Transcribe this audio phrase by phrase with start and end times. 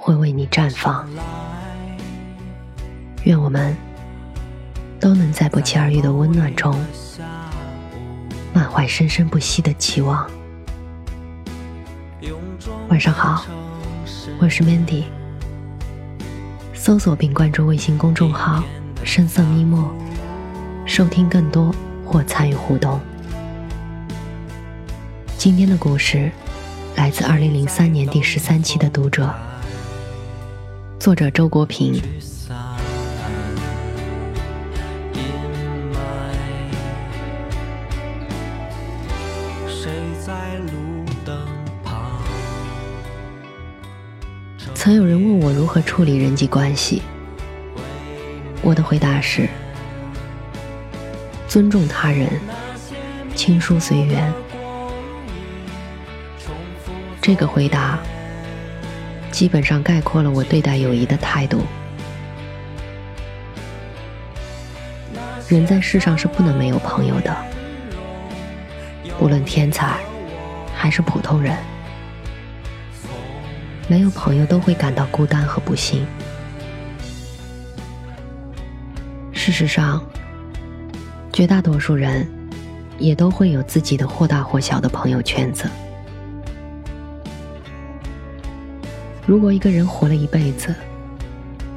[0.00, 1.06] 会为你绽放。
[3.24, 3.76] 愿我们
[5.00, 6.72] 都能在不期而遇的温暖中，
[8.54, 10.24] 满怀生生不息的期望。
[12.88, 13.44] 晚上好，
[14.40, 15.02] 我是 Mandy。
[16.72, 18.62] 搜索并关注微信公众号
[19.04, 19.92] “深色咪墨”，
[20.86, 21.74] 收听更多
[22.06, 23.00] 或参与互动。
[25.36, 26.30] 今天的故事
[26.96, 29.34] 来自二零零三年第十三期的读者，
[30.98, 32.02] 作者周国平。
[44.74, 47.02] 曾有人问我如何处理人际关系，
[48.60, 49.48] 我的回答是：
[51.46, 52.28] 尊重他人，
[53.36, 54.32] 亲疏随缘。
[57.22, 57.98] 这个回答
[59.38, 61.62] 基本上概括了我对待友谊的态度。
[65.46, 67.36] 人在世上是不能没有朋友的，
[69.16, 69.96] 不论天才
[70.74, 71.56] 还是普通人。
[73.86, 76.04] 没有朋友都会感到孤单和不幸。
[79.32, 80.04] 事实上，
[81.32, 82.28] 绝大多数人
[82.98, 85.70] 也都会有自己的或大或小的朋友圈子。
[89.28, 90.74] 如果一个人活了一辈子，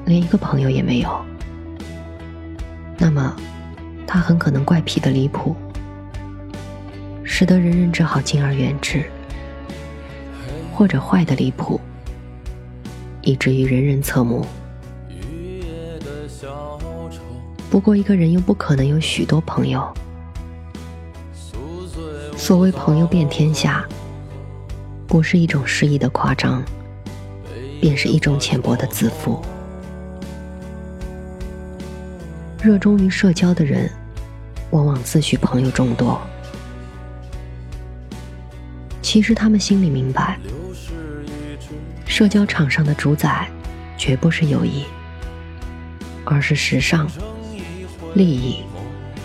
[0.06, 1.26] 连一个朋友也没有，
[2.98, 3.36] 那么
[4.08, 5.54] 他很可能怪癖的离谱，
[7.25, 9.02] 使得人人只好敬而远之；
[10.74, 11.78] 或者坏的离谱。
[13.22, 14.46] 以至于人人侧目。
[17.70, 19.86] 不过，一个人又不可能有许多朋友。
[22.38, 23.86] 所谓朋友遍天下，
[25.06, 26.64] 不是一种诗意的夸张，
[27.81, 29.42] 便是一种浅薄的自负。
[32.62, 33.90] 热衷于社交的人，
[34.69, 36.22] 往往自诩朋友众多，
[39.02, 40.38] 其实他们心里明白。
[42.06, 43.50] 社交场上的主宰，
[43.98, 44.84] 绝不是友谊，
[46.24, 47.09] 而是时尚、
[48.13, 48.58] 利益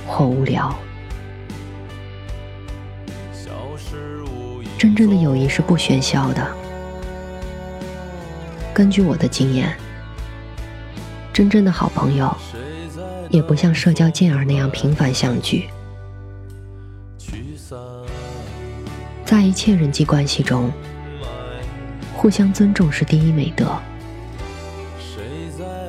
[0.06, 0.74] 或无聊。
[4.78, 6.65] 真正的友谊是不喧嚣的。
[8.76, 9.74] 根据我的经验，
[11.32, 12.36] 真正的好朋友，
[13.30, 15.64] 也不像社交健儿那样频繁相聚。
[19.24, 20.70] 在一切人际关系中。
[22.14, 23.78] 互相尊重是第一美德，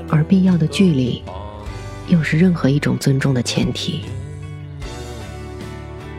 [0.10, 1.22] 而必要的距离，
[2.08, 4.06] 又是任何一种尊重的前提。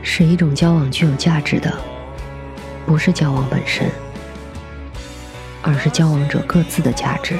[0.02, 1.72] 使一种交往具有价值的，
[2.84, 3.90] 不是交往本身，
[5.68, 7.36] 而是交往者各自的价值。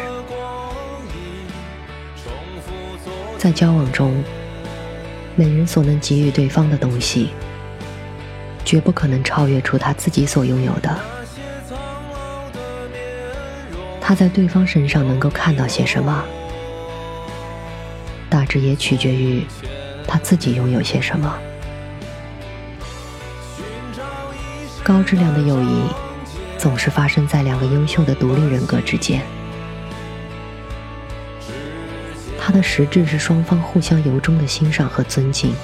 [3.39, 4.23] 在交往中，
[5.35, 7.31] 每人所能给予对方的东西，
[8.67, 10.95] 绝不可能超越出他自己所拥有的。
[13.99, 16.23] 他在对方身上能够看到些什么，
[18.29, 19.43] 大致也取决于
[20.07, 21.35] 他自己拥有些什么。
[24.85, 25.83] 高质量的友谊
[26.59, 29.23] 总是发生在两个优秀的独立人格之间，
[32.39, 35.55] 它的实质是双方互相由衷的欣赏和尊敬。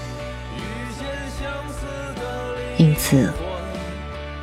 [2.76, 3.32] 因此，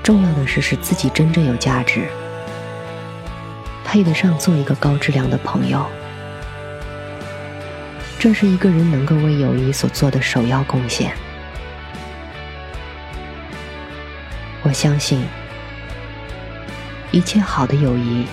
[0.03, 2.07] 重要的是使自己真正有价值。
[3.85, 5.85] 配得上做一个高质量的朋友，
[8.19, 11.13] 这是一个人能够为友谊所做的首要贡献。
[14.63, 15.25] 我相信，
[17.11, 18.25] 一切好的友谊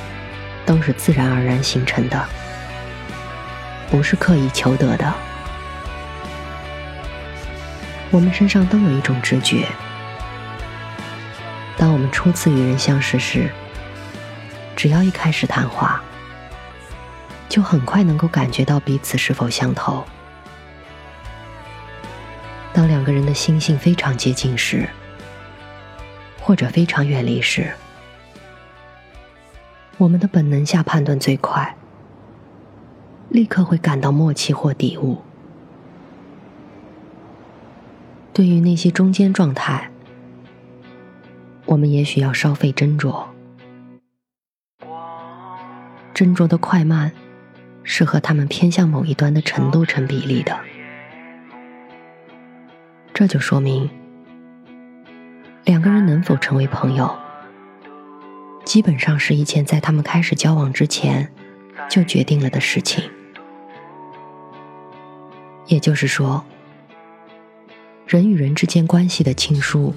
[0.64, 2.28] 都是自然而然形成的，
[3.90, 5.12] 不是刻意求得的。
[8.10, 9.66] 我们身上都有一种直觉，
[11.76, 13.50] 当我们初次与人相识时。
[14.76, 16.00] 只要一开始谈话，
[17.48, 20.06] 就很快能够感觉到彼此是否相投。
[22.72, 24.88] 当两个人的心性非常接近时，
[26.40, 27.74] 或者非常远离时，
[29.98, 31.76] 我们的本能下判断最快，
[33.28, 35.18] 立刻会感到默契或抵悟。
[38.32, 39.90] 对于那些中间状态，
[41.66, 43.24] 我们也许要稍费斟酌。
[46.14, 47.10] 斟酌的快慢，
[47.82, 50.56] 是和他们偏向某一端的程度成比例的。
[53.12, 53.90] 这就说明，
[55.64, 57.12] 两个人能否成为朋友，
[58.78, 61.28] 基本上是一件在他们开始交往之前
[61.90, 63.02] 就决定了的事情。
[65.66, 66.44] 也就是说，
[68.06, 69.92] 人与人之间关系的亲疏，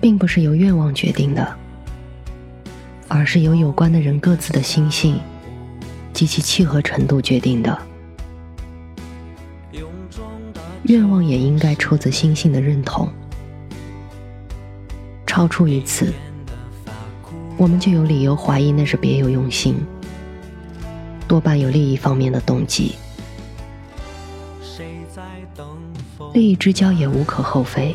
[0.00, 1.54] 并不是由愿望决定的，
[3.08, 5.20] 而是由有关的人各自的心性
[6.14, 7.78] 及其契合程度决定的。
[10.84, 13.06] 愿望也应该出自心性的认同，
[15.26, 16.10] 超出于此，
[17.56, 19.76] 我们就有理由怀疑那是别有用心，
[21.28, 22.96] 多半有利益方面的动机。
[26.32, 27.94] 利益之交也无可厚非，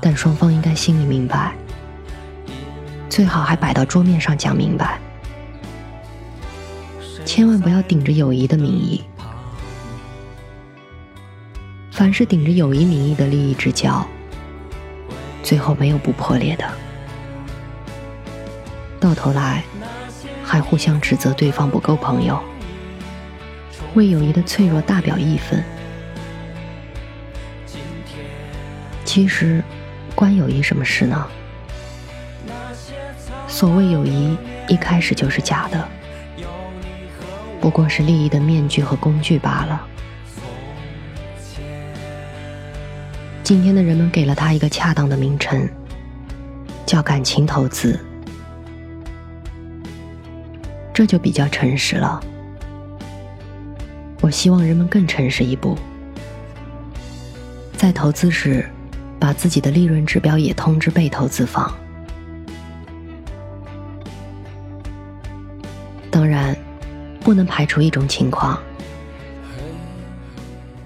[0.00, 1.54] 但双方应该心里明白，
[3.10, 4.98] 最好还摆到桌面上讲明白，
[7.26, 9.02] 千万不要顶着友谊的名义。
[11.90, 14.06] 凡是顶着友谊名义的利益之交，
[15.42, 16.64] 最后没有不破裂的，
[19.06, 19.62] 到头来
[20.42, 22.42] 还互相指责对方不够朋友，
[23.94, 25.62] 为友谊的脆弱大表义愤。
[29.04, 29.62] 其实，
[30.12, 31.24] 关友谊什么事呢？
[33.46, 34.36] 所谓友谊，
[34.66, 35.86] 一开始就是假的，
[37.60, 39.86] 不过是利益的面具和工具罢了。
[43.44, 45.68] 今天的人们给了他一个恰当的名称，
[46.84, 48.04] 叫感情投资，
[50.96, 52.18] 这就比较诚实了。
[54.22, 55.76] 我希望人们更诚实一步，
[57.76, 58.66] 在投资时，
[59.20, 61.70] 把自己的利润指标也通知被投资方。
[66.10, 66.56] 当然，
[67.20, 68.58] 不能排除一种情况：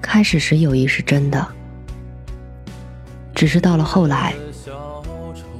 [0.02, 1.46] 开始时友谊是真的。
[3.32, 4.34] 只是到了后来，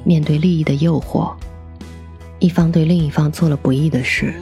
[0.03, 1.33] 面对利益的诱惑，
[2.41, 4.35] 一方对另一方做了不义的事，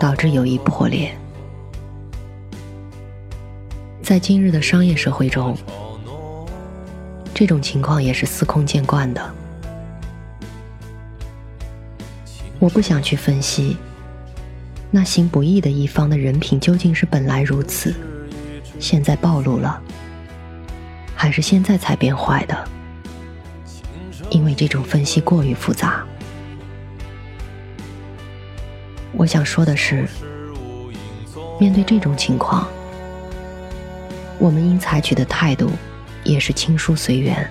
[0.00, 1.14] 导致友谊破裂。
[4.02, 5.54] 在今日的商业社会中，
[7.34, 9.34] 这种情况也是司空见惯的。
[12.58, 13.76] 我不想去分析
[14.90, 17.94] 那行不义的一方的人品究竟是本来如此，
[18.78, 19.80] 现在暴露了。
[21.14, 22.68] 还是现在才变坏的，
[24.30, 26.06] 因为这种分析过于复杂。
[29.20, 30.08] 我想说的是，
[31.58, 32.66] 面对这种情况，
[34.38, 35.70] 我们应采取的态度
[36.24, 37.46] 也是亲疏随缘，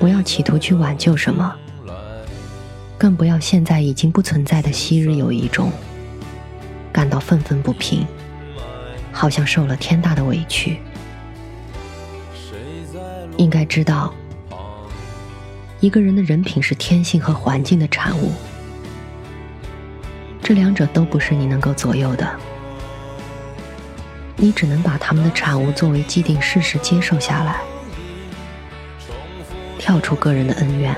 [0.00, 1.54] 不要企图去挽救什么，
[2.98, 5.70] 更不要现在已经不存在的昔日友谊中，
[6.92, 8.04] 感到愤愤不平，
[9.12, 10.80] 好像受了天大的委屈。
[13.36, 14.12] 应该知道，
[15.78, 18.32] 一个人的人品是天性和环境的产物，
[20.46, 22.24] 这两者都不是你能够左右的，
[24.36, 27.56] 你只能把他们的产物作为既定事实接受下来，
[29.76, 30.94] 跳出个人的恩怨，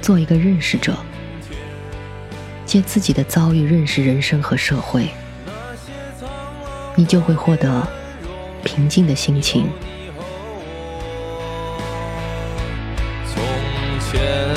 [0.00, 0.96] 做一个认识者。
[2.64, 5.08] 借自己的遭遇认识人生和社会，
[6.94, 7.84] 你就会获得
[8.62, 9.68] 平静的心情。
[13.26, 13.42] 从
[13.98, 14.53] 前。